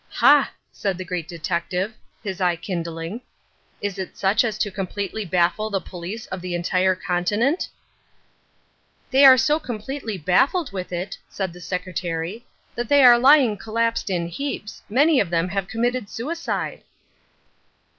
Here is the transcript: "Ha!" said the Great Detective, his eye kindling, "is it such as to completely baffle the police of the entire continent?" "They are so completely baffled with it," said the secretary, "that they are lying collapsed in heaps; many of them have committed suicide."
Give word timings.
"Ha!" 0.13 0.51
said 0.71 0.97
the 0.97 1.05
Great 1.05 1.27
Detective, 1.27 1.93
his 2.23 2.41
eye 2.41 2.55
kindling, 2.55 3.21
"is 3.83 3.99
it 3.99 4.17
such 4.17 4.43
as 4.43 4.57
to 4.57 4.71
completely 4.71 5.25
baffle 5.25 5.69
the 5.69 5.79
police 5.79 6.25
of 6.25 6.41
the 6.41 6.55
entire 6.55 6.95
continent?" 6.95 7.69
"They 9.11 9.25
are 9.25 9.37
so 9.37 9.59
completely 9.59 10.17
baffled 10.17 10.71
with 10.71 10.91
it," 10.91 11.19
said 11.29 11.53
the 11.53 11.61
secretary, 11.61 12.47
"that 12.73 12.89
they 12.89 13.03
are 13.05 13.19
lying 13.19 13.57
collapsed 13.57 14.09
in 14.09 14.25
heaps; 14.27 14.81
many 14.89 15.19
of 15.19 15.29
them 15.29 15.49
have 15.49 15.67
committed 15.67 16.09
suicide." 16.09 16.81